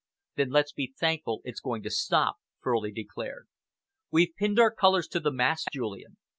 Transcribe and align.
"Then 0.35 0.49
let's 0.49 0.73
be 0.73 0.91
thankful 0.99 1.41
it's 1.43 1.59
going 1.59 1.83
to 1.83 1.91
stop," 1.91 2.37
Furley 2.63 2.91
declared. 2.91 3.45
"We've 4.09 4.33
pinned 4.35 4.57
our 4.57 4.73
colours 4.73 5.07
to 5.09 5.19
the 5.19 5.31
mast, 5.31 5.67
Julian. 5.71 6.17